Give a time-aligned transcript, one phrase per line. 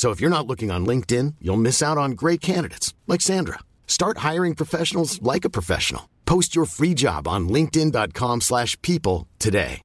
[0.00, 3.58] So if you're not looking on LinkedIn, you'll miss out on great candidates like Sandra.
[3.86, 6.08] Start hiring professionals like a professional.
[6.24, 9.82] Post your free job on linkedin.com/people today.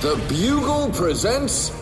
[0.00, 1.72] The Bugle presents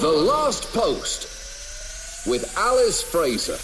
[0.00, 3.56] The Last Post with Alice Fraser.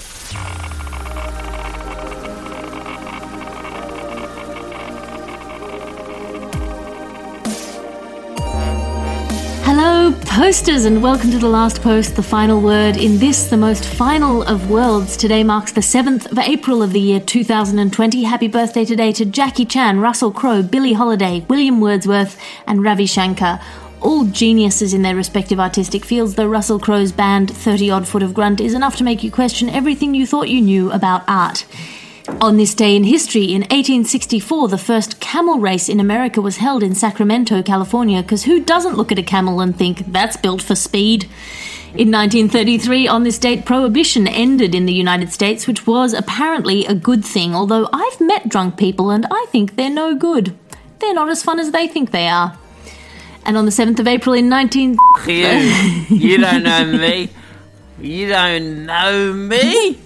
[9.64, 12.96] Hello, posters, and welcome to the last post, the final word.
[12.96, 17.00] In this, the most final of worlds, today marks the 7th of April of the
[17.00, 18.22] year 2020.
[18.22, 23.60] Happy birthday today to Jackie Chan, Russell Crowe, Billie Holiday, William Wordsworth, and Ravi Shankar.
[24.00, 28.32] All geniuses in their respective artistic fields, though Russell Crowe's band 30 Odd Foot of
[28.32, 31.66] Grunt is enough to make you question everything you thought you knew about art.
[32.40, 36.82] On this day in history, in 1864, the first camel race in America was held
[36.82, 40.74] in Sacramento, California, because who doesn't look at a camel and think that's built for
[40.74, 41.24] speed?
[41.92, 46.94] In 1933, on this date, prohibition ended in the United States, which was apparently a
[46.94, 50.56] good thing, although I've met drunk people and I think they're no good.
[51.00, 52.56] They're not as fun as they think they are.
[53.50, 54.96] And on the 7th of April in 19...
[55.26, 55.34] You,
[56.08, 57.28] you don't know me.
[57.98, 59.98] You don't know me.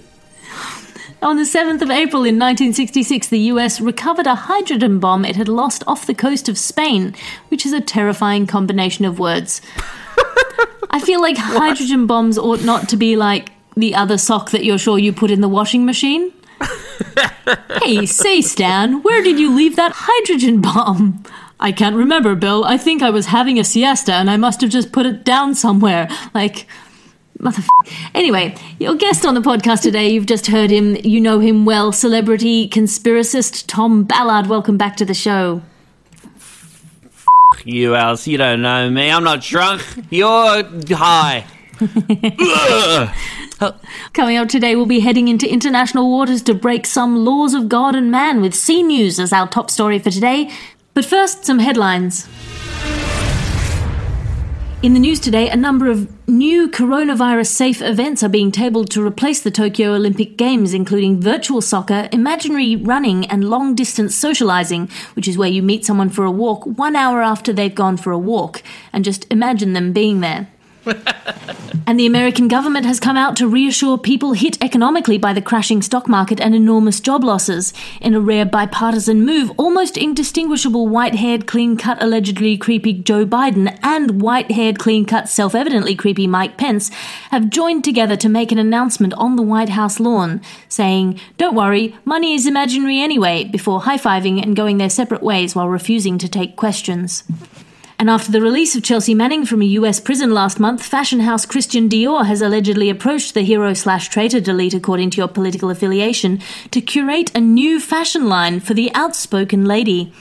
[1.21, 5.47] On the 7th of April in 1966, the US recovered a hydrogen bomb it had
[5.47, 7.13] lost off the coast of Spain,
[7.49, 9.61] which is a terrifying combination of words.
[10.89, 14.79] I feel like hydrogen bombs ought not to be like the other sock that you're
[14.79, 16.33] sure you put in the washing machine.
[17.83, 21.23] hey, say, Stan, where did you leave that hydrogen bomb?
[21.65, 22.63] I can't remember, Bill.
[22.63, 25.55] I think I was having a siesta and I must have just put it down
[25.55, 26.07] somewhere.
[26.35, 26.67] Like,
[27.39, 27.67] Motherf-
[28.13, 30.95] anyway, your guest on the podcast today, you've just heard him.
[30.97, 34.45] You know him well, celebrity conspiracist Tom Ballard.
[34.45, 35.63] Welcome back to the show.
[37.63, 39.09] You else, you don't know me.
[39.09, 39.81] I'm not drunk.
[40.11, 41.47] You're high.
[44.13, 47.95] Coming up today, we'll be heading into international waters to break some laws of God
[47.95, 50.51] and man with sea News as our top story for today.
[50.95, 52.25] But first, some headlines.
[54.81, 59.05] In the news today, a number of new coronavirus safe events are being tabled to
[59.05, 65.27] replace the Tokyo Olympic Games, including virtual soccer, imaginary running, and long distance socializing, which
[65.27, 68.17] is where you meet someone for a walk one hour after they've gone for a
[68.17, 68.63] walk,
[68.93, 70.47] and just imagine them being there.
[71.87, 75.83] And the American government has come out to reassure people hit economically by the crashing
[75.83, 77.73] stock market and enormous job losses.
[78.01, 83.77] In a rare bipartisan move, almost indistinguishable white haired, clean cut, allegedly creepy Joe Biden
[83.83, 86.89] and white haired, clean cut, self evidently creepy Mike Pence
[87.29, 91.95] have joined together to make an announcement on the White House lawn, saying, Don't worry,
[92.03, 96.27] money is imaginary anyway, before high fiving and going their separate ways while refusing to
[96.27, 97.23] take questions.
[97.97, 101.45] And after the release of Chelsea Manning from a US prison last month, fashion house
[101.45, 106.41] Christian Dior has allegedly approached the hero slash traitor delete, according to your political affiliation,
[106.71, 110.11] to curate a new fashion line for the outspoken lady.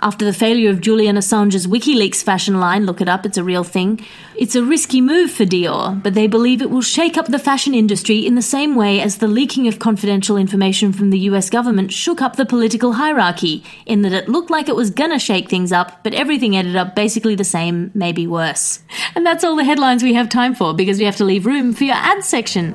[0.00, 3.64] After the failure of Julian Assange's WikiLeaks fashion line, look it up, it's a real
[3.64, 4.00] thing,
[4.34, 7.74] it's a risky move for Dior, but they believe it will shake up the fashion
[7.74, 11.92] industry in the same way as the leaking of confidential information from the US government
[11.92, 15.72] shook up the political hierarchy, in that it looked like it was gonna shake things
[15.72, 18.80] up, but everything ended up basically the same, maybe worse.
[19.14, 21.72] And that's all the headlines we have time for because we have to leave room
[21.72, 22.74] for your ad section.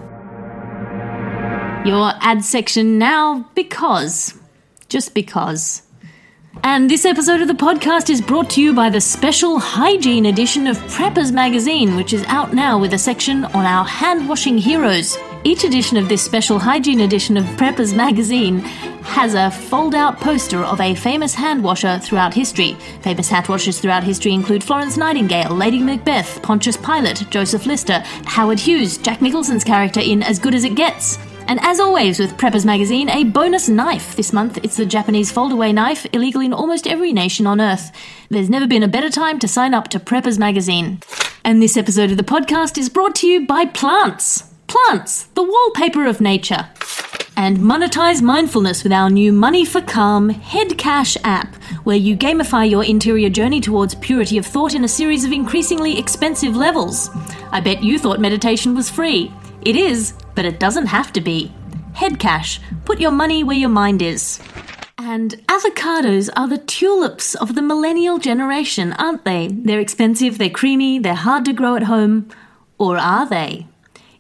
[1.85, 4.39] Your ad section now because.
[4.89, 5.81] Just because.
[6.63, 10.67] And this episode of the podcast is brought to you by the special hygiene edition
[10.67, 15.17] of Preppers Magazine, which is out now with a section on our hand washing heroes.
[15.45, 18.59] Each edition of this special hygiene edition of Preppers Magazine
[19.03, 22.77] has a fold out poster of a famous hand washer throughout history.
[23.01, 28.57] Famous hand washers throughout history include Florence Nightingale, Lady Macbeth, Pontius Pilate, Joseph Lister, Howard
[28.57, 31.19] Hughes, Jack Nicholson's character in As Good as It Gets.
[31.49, 34.15] And as always with Preppers Magazine, a bonus knife.
[34.15, 37.91] This month it's the Japanese foldaway knife, illegal in almost every nation on Earth.
[38.29, 41.01] There's never been a better time to sign up to Preppers Magazine.
[41.43, 44.52] And this episode of the podcast is brought to you by plants.
[44.73, 46.67] Plants, the wallpaper of nature.
[47.37, 51.53] And monetize mindfulness with our new Money for Calm Head Cash app,
[51.83, 55.99] where you gamify your interior journey towards purity of thought in a series of increasingly
[55.99, 57.11] expensive levels.
[57.51, 59.31] I bet you thought meditation was free.
[59.61, 61.53] It is, but it doesn't have to be.
[61.93, 62.59] Head cash.
[62.83, 64.39] Put your money where your mind is.
[64.97, 69.49] And avocados are the tulips of the millennial generation, aren't they?
[69.49, 72.29] They're expensive, they're creamy, they're hard to grow at home.
[72.79, 73.67] Or are they?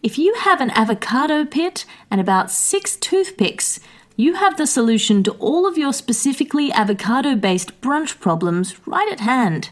[0.03, 3.79] If you have an avocado pit and about six toothpicks,
[4.17, 9.21] you have the solution to all of your specifically avocado based brunch problems right at
[9.21, 9.69] hand.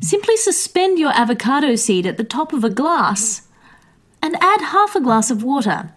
[0.00, 3.48] Simply suspend your avocado seed at the top of a glass
[4.22, 5.90] and add half a glass of water.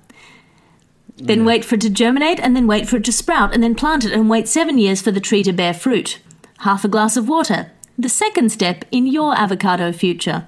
[1.18, 3.76] Then wait for it to germinate and then wait for it to sprout and then
[3.76, 6.20] plant it and wait seven years for the tree to bear fruit.
[6.60, 7.72] Half a glass of water.
[8.00, 10.48] The second step in your avocado future.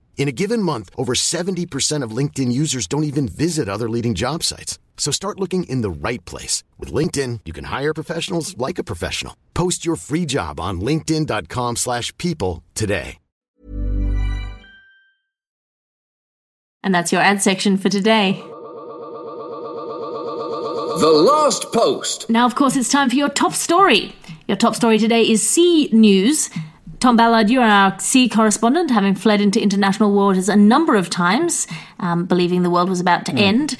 [0.17, 4.43] In a given month, over 70% of LinkedIn users don't even visit other leading job
[4.43, 4.77] sites.
[4.97, 6.63] So start looking in the right place.
[6.77, 9.35] With LinkedIn, you can hire professionals like a professional.
[9.55, 13.17] Post your free job on linkedin.com slash people today.
[16.83, 18.43] And that's your ad section for today.
[20.99, 22.29] The Last Post.
[22.29, 24.15] Now, of course, it's time for your top story.
[24.47, 26.49] Your top story today is Sea News.
[27.01, 31.09] Tom Ballard, you are our sea correspondent, having fled into international waters a number of
[31.09, 31.65] times,
[31.99, 33.75] um, believing the world was about to end.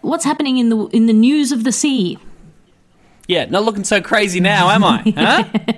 [0.00, 2.18] What's happening in the in the news of the sea?
[3.28, 5.02] Yeah, not looking so crazy now, am I?
[5.16, 5.72] Huh?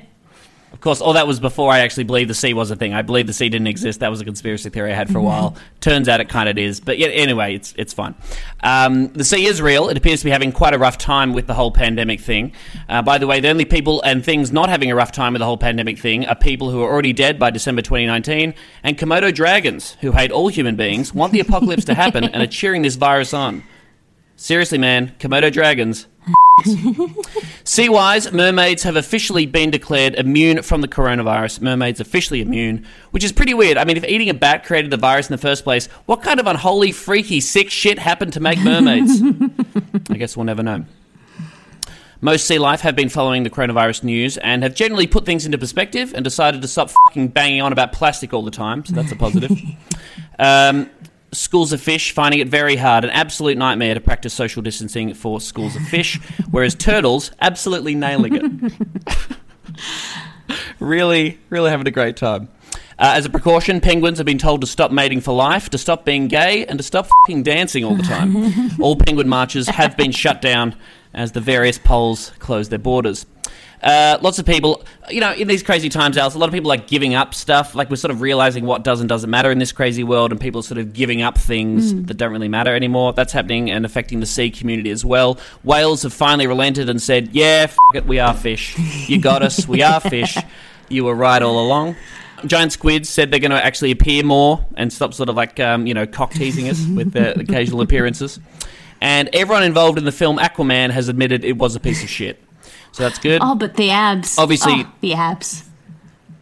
[0.86, 2.94] Of course, all that was before I actually believed the sea was a thing.
[2.94, 3.98] I believed the sea didn't exist.
[3.98, 5.56] That was a conspiracy theory I had for a while.
[5.80, 6.78] Turns out it kind of is.
[6.78, 8.14] But yeah, anyway, it's it's fine.
[8.62, 9.88] Um, the sea is real.
[9.88, 12.52] It appears to be having quite a rough time with the whole pandemic thing.
[12.88, 15.40] Uh, by the way, the only people and things not having a rough time with
[15.40, 18.54] the whole pandemic thing are people who are already dead by December 2019
[18.84, 22.46] and Komodo dragons, who hate all human beings, want the apocalypse to happen, and are
[22.46, 23.64] cheering this virus on.
[24.36, 26.06] Seriously, man, Komodo dragons.
[27.64, 31.60] Sea-wise, mermaids have officially been declared immune from the coronavirus.
[31.60, 33.76] Mermaids officially immune, which is pretty weird.
[33.76, 36.40] I mean, if eating a bat created the virus in the first place, what kind
[36.40, 39.20] of unholy, freaky, sick shit happened to make mermaids?
[40.10, 40.86] I guess we'll never know.
[42.22, 45.58] Most sea life have been following the coronavirus news and have generally put things into
[45.58, 48.82] perspective and decided to stop fucking banging on about plastic all the time.
[48.86, 49.52] So that's a positive.
[50.38, 50.88] um,
[51.32, 55.40] schools of fish finding it very hard, an absolute nightmare to practice social distancing for
[55.40, 58.72] schools of fish, whereas turtles absolutely nailing it.
[60.80, 62.48] really, really having a great time.
[62.98, 66.06] Uh, as a precaution, penguins have been told to stop mating for life, to stop
[66.06, 68.70] being gay, and to stop fing dancing all the time.
[68.80, 70.74] all penguin marches have been shut down
[71.12, 73.26] as the various poles close their borders.
[73.82, 76.72] Uh, lots of people, you know, in these crazy times, Alice, a lot of people
[76.72, 77.74] are giving up stuff.
[77.74, 80.40] Like we're sort of realizing what does and doesn't matter in this crazy world, and
[80.40, 83.12] people are sort of giving up things that don't really matter anymore.
[83.12, 85.38] That's happening and affecting the sea community as well.
[85.62, 88.76] Whales have finally relented and said, "Yeah, f- it, we are fish.
[89.08, 89.68] You got us.
[89.68, 90.36] We are fish.
[90.88, 91.96] You were right all along."
[92.44, 95.86] Giant squids said they're going to actually appear more and stop sort of like um,
[95.86, 98.38] you know cock teasing us with their occasional appearances.
[99.00, 102.40] And everyone involved in the film Aquaman has admitted it was a piece of shit.
[102.96, 103.42] So that's good.
[103.44, 104.38] Oh, but the abs.
[104.38, 105.64] Obviously- Oh, the abs.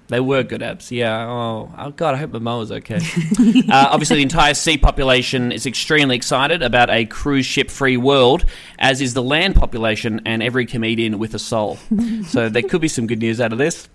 [0.07, 1.27] They were good abs, yeah.
[1.27, 2.97] Oh, oh God, I hope Momoa's okay.
[3.73, 8.45] uh, obviously, the entire sea population is extremely excited about a cruise ship free world,
[8.79, 11.77] as is the land population and every comedian with a soul.
[12.29, 13.89] so there could be some good news out of this.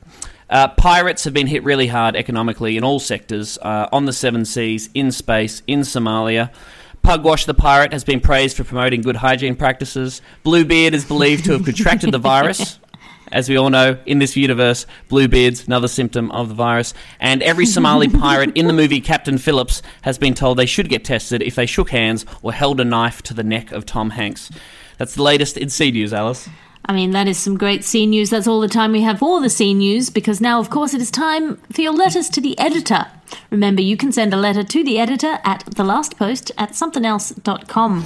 [0.50, 4.44] Uh, pirates have been hit really hard economically in all sectors uh, on the seven
[4.44, 6.52] seas, in space, in Somalia.
[7.04, 10.22] Pugwash the pirate has been praised for promoting good hygiene practices.
[10.44, 12.80] Bluebeard is believed to have contracted the virus.
[13.32, 16.94] As we all know, in this universe, Bluebeard's another symptom of the virus.
[17.20, 21.06] And every Somali pirate in the movie Captain Phillips has been told they should get
[21.06, 24.50] tested if they shook hands or held a knife to the neck of Tom Hanks.
[24.98, 26.50] That's the latest in Sea News, Alice.
[26.90, 28.32] I mean, that is some great sea news.
[28.32, 31.02] That's all the time we have for the sea news because now, of course, it
[31.02, 33.06] is time for your letters to the editor.
[33.52, 38.06] Remember, you can send a letter to the editor at thelastpost at somethingelse.com.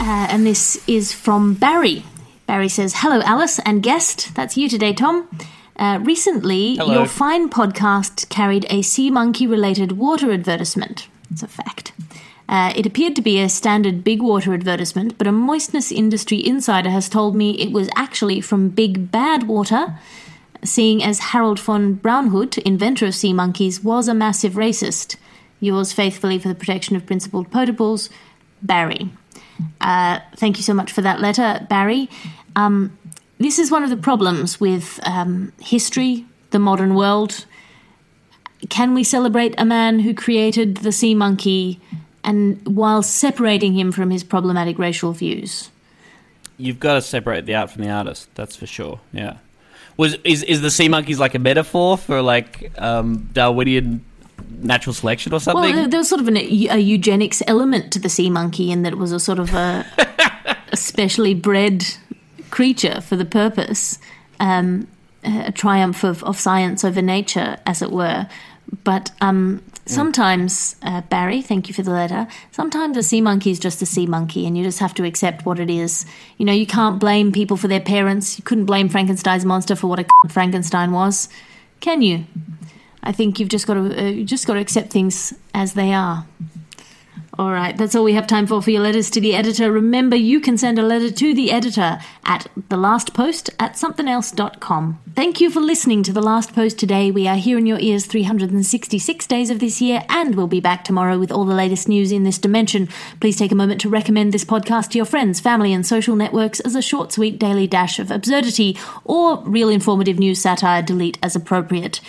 [0.00, 2.04] Uh, and this is from Barry.
[2.46, 4.34] Barry says, Hello, Alice and guest.
[4.34, 5.28] That's you today, Tom.
[5.76, 6.94] Uh, recently, Hello.
[6.94, 11.06] your fine podcast carried a sea monkey related water advertisement.
[11.30, 11.92] It's a fact.
[12.48, 16.90] Uh, it appeared to be a standard big water advertisement, but a moistness industry insider
[16.90, 19.98] has told me it was actually from Big Bad Water,
[20.64, 25.16] seeing as Harold von Braunhut, inventor of sea monkeys, was a massive racist.
[25.60, 28.10] Yours faithfully for the protection of principled potables,
[28.60, 29.10] Barry.
[29.80, 32.10] Uh, thank you so much for that letter, Barry.
[32.56, 32.98] Um,
[33.38, 37.46] this is one of the problems with um, history, the modern world.
[38.68, 41.80] Can we celebrate a man who created the sea monkey
[42.24, 45.70] and while separating him from his problematic racial views?
[46.58, 48.28] You've got to separate the art from the artist.
[48.34, 49.00] That's for sure.
[49.12, 49.38] Yeah.
[49.96, 54.04] Was is is the sea monkeys like a metaphor for like um, Darwinian
[54.60, 55.74] natural selection or something?
[55.74, 58.92] Well, there- was sort of an, a eugenics element to the sea monkey in that
[58.92, 59.84] it was a sort of a,
[60.72, 61.84] a specially bred
[62.50, 63.98] creature for the purpose,
[64.40, 64.86] um,
[65.24, 68.26] a triumph of, of science over nature, as it were.
[68.84, 72.26] But um, sometimes, uh, Barry, thank you for the letter.
[72.50, 75.44] Sometimes a sea monkey is just a sea monkey, and you just have to accept
[75.44, 76.04] what it is.
[76.38, 78.38] You know, you can't blame people for their parents.
[78.38, 81.28] You couldn't blame Frankenstein's monster for what a Frankenstein was,
[81.80, 82.24] can you?
[83.02, 86.26] I think you've just got to uh, just got to accept things as they are.
[87.38, 89.72] All right, that's all we have time for for your letters to the editor.
[89.72, 95.00] Remember, you can send a letter to the editor at thelastpost at somethingelse.com.
[95.14, 97.10] Thank you for listening to The Last Post today.
[97.10, 100.84] We are here in your ears 366 days of this year, and we'll be back
[100.84, 102.86] tomorrow with all the latest news in this dimension.
[103.18, 106.60] Please take a moment to recommend this podcast to your friends, family, and social networks
[106.60, 111.34] as a short, sweet daily dash of absurdity or real informative news satire, delete as
[111.34, 112.02] appropriate.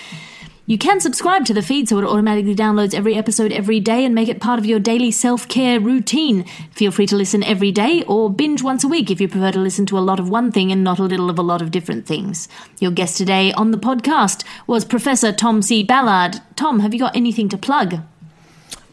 [0.65, 4.15] You can subscribe to the feed so it automatically downloads every episode every day and
[4.15, 6.45] make it part of your daily self care routine.
[6.71, 9.59] Feel free to listen every day or binge once a week if you prefer to
[9.59, 11.69] listen to a lot of one thing and not a little of a lot of
[11.69, 12.47] different things.
[12.79, 15.83] Your guest today on the podcast was Professor Tom C.
[15.83, 16.39] Ballard.
[16.55, 17.99] Tom, have you got anything to plug?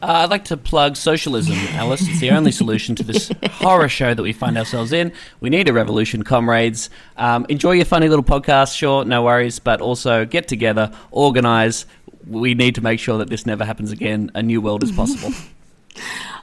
[0.01, 2.01] Uh, I'd like to plug socialism, Alice.
[2.07, 5.13] It's the only solution to this horror show that we find ourselves in.
[5.41, 6.89] We need a revolution, comrades.
[7.17, 11.85] Um, enjoy your funny little podcast, sure, no worries, but also get together, organize.
[12.27, 14.31] We need to make sure that this never happens again.
[14.33, 15.33] A new world is possible.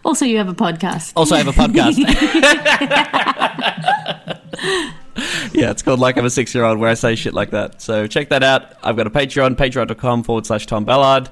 [0.05, 1.13] Also, you have a podcast.
[1.17, 1.99] Also, I have a podcast.
[5.53, 7.83] yeah, it's called Like I'm a Six Year Old, where I say shit like that.
[7.83, 8.73] So check that out.
[8.83, 11.29] I've got a Patreon, patreon.com forward slash Tom Ballard.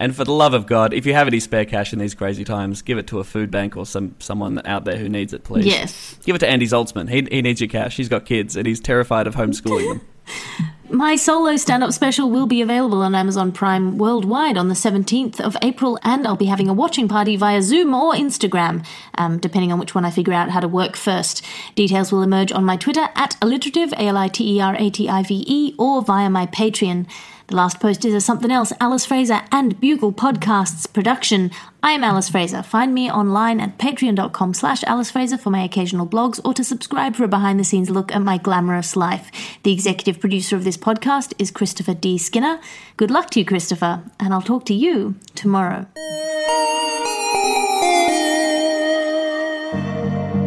[0.00, 2.42] And for the love of God, if you have any spare cash in these crazy
[2.42, 5.44] times, give it to a food bank or some someone out there who needs it,
[5.44, 5.66] please.
[5.66, 6.16] Yes.
[6.24, 7.10] Give it to Andy Zaltzman.
[7.10, 7.98] He, he needs your cash.
[7.98, 10.00] He's got kids and he's terrified of homeschooling them.
[10.92, 15.38] My solo stand up special will be available on Amazon Prime worldwide on the 17th
[15.38, 18.84] of April, and I'll be having a watching party via Zoom or Instagram,
[19.16, 21.44] um, depending on which one I figure out how to work first.
[21.76, 24.90] Details will emerge on my Twitter at alliterative, A L I T E R A
[24.90, 27.06] T I V E, or via my Patreon.
[27.50, 31.50] The last post is a something else, Alice Fraser and Bugle Podcasts production.
[31.82, 32.62] I am Alice Fraser.
[32.62, 37.16] Find me online at patreon.com slash Alice Fraser for my occasional blogs or to subscribe
[37.16, 39.32] for a behind the scenes look at my glamorous life.
[39.64, 42.18] The executive producer of this podcast is Christopher D.
[42.18, 42.60] Skinner.
[42.96, 45.86] Good luck to you, Christopher, and I'll talk to you tomorrow.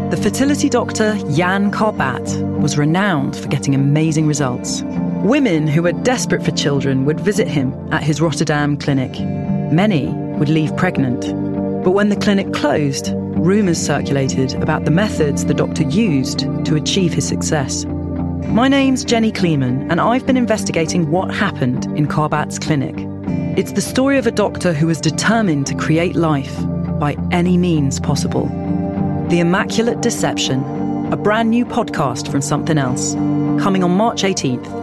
[0.10, 4.84] The fertility doctor Jan Karbaat was renowned for getting amazing results.
[5.24, 9.18] Women who were desperate for children would visit him at his Rotterdam clinic.
[9.72, 11.22] Many would leave pregnant.
[11.82, 17.14] But when the clinic closed, rumours circulated about the methods the doctor used to achieve
[17.14, 17.86] his success.
[18.50, 22.96] My name's Jenny Kleeman, and I've been investigating what happened in Karbaat's clinic.
[23.58, 26.54] It's the story of a doctor who was determined to create life
[27.00, 28.48] by any means possible.
[29.30, 30.66] The Immaculate Deception,
[31.14, 33.14] a brand new podcast from Something Else,
[33.64, 34.83] coming on March 18th,